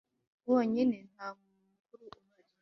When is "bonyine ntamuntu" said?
0.45-1.63